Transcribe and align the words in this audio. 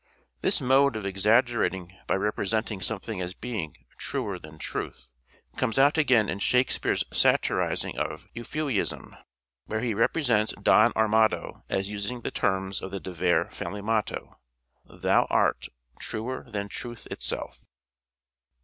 This 0.41 0.59
mode 0.59 0.95
of 0.95 1.05
exaggerating 1.05 1.95
by 2.07 2.15
representing 2.15 2.81
something 2.81 3.21
as 3.21 3.35
being" 3.35 3.85
truer 4.09 4.39
than 4.39 4.57
truth" 4.57 5.11
comes 5.57 5.77
out 5.77 5.95
again 5.95 6.27
in 6.27 6.39
Shakespeare's 6.39 7.03
satirizing 7.13 7.99
of 7.99 8.25
Euphuism, 8.33 9.15
where 9.67 9.79
he 9.81 9.93
repre 9.93 10.23
SUPPLEMENTARY 10.23 10.23
EVIDENCE 10.23 10.51
533 10.57 10.57
sents 10.57 10.63
Don 10.63 10.93
Armado 10.95 11.63
as 11.69 11.91
using 11.91 12.21
the 12.21 12.31
terms 12.31 12.81
of 12.81 12.89
the 12.89 12.99
De 12.99 13.13
Vere 13.13 13.47
family 13.51 13.81
motto: 13.83 14.39
"Thou 14.89 15.27
art... 15.29 15.67
truer 15.99 16.47
than 16.49 16.67
truth 16.67 17.07
itself." 17.11 17.61